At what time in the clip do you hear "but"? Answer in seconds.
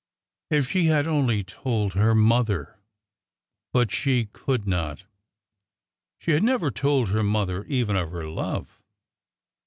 3.71-3.91